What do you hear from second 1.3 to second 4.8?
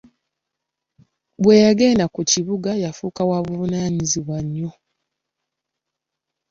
Bwe yagenda ku kibuga yafuuka wa buvunaanyizibwa nnyo.